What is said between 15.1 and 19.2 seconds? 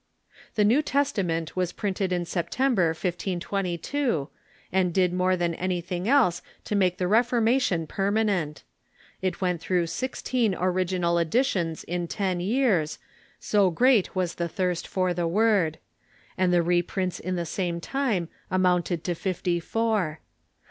the Word; and the reprints in the same time amounted to